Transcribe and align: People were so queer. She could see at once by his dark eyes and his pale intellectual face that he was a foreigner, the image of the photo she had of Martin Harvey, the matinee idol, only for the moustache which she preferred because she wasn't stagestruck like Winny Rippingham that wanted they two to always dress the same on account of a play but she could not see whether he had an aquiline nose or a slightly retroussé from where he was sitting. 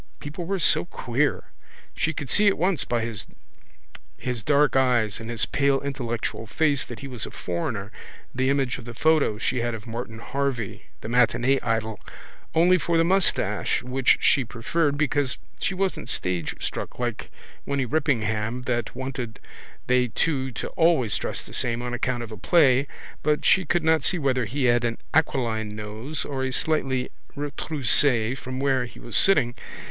People 0.19 0.45
were 0.45 0.57
so 0.57 0.85
queer. 0.85 1.43
She 1.95 2.11
could 2.11 2.27
see 2.27 2.47
at 2.47 2.57
once 2.57 2.85
by 2.85 3.01
his 3.05 4.43
dark 4.43 4.75
eyes 4.75 5.19
and 5.19 5.29
his 5.29 5.45
pale 5.45 5.79
intellectual 5.79 6.47
face 6.47 6.83
that 6.83 7.01
he 7.01 7.07
was 7.07 7.27
a 7.27 7.29
foreigner, 7.29 7.91
the 8.33 8.49
image 8.49 8.79
of 8.79 8.85
the 8.85 8.95
photo 8.95 9.37
she 9.37 9.59
had 9.59 9.75
of 9.75 9.85
Martin 9.85 10.17
Harvey, 10.17 10.85
the 11.01 11.07
matinee 11.07 11.59
idol, 11.61 11.99
only 12.55 12.79
for 12.79 12.97
the 12.97 13.03
moustache 13.03 13.83
which 13.83 14.17
she 14.21 14.43
preferred 14.43 14.97
because 14.97 15.37
she 15.59 15.75
wasn't 15.75 16.09
stagestruck 16.09 16.97
like 16.97 17.29
Winny 17.67 17.85
Rippingham 17.85 18.63
that 18.63 18.95
wanted 18.95 19.39
they 19.85 20.07
two 20.07 20.49
to 20.53 20.69
always 20.69 21.15
dress 21.15 21.43
the 21.43 21.53
same 21.53 21.83
on 21.83 21.93
account 21.93 22.23
of 22.23 22.31
a 22.31 22.37
play 22.37 22.87
but 23.21 23.45
she 23.45 23.65
could 23.65 23.83
not 23.83 24.03
see 24.03 24.17
whether 24.17 24.45
he 24.45 24.63
had 24.63 24.83
an 24.83 24.97
aquiline 25.13 25.75
nose 25.75 26.25
or 26.25 26.43
a 26.43 26.51
slightly 26.51 27.11
retroussé 27.35 28.35
from 28.35 28.59
where 28.59 28.85
he 28.85 28.97
was 28.99 29.15
sitting. 29.15 29.53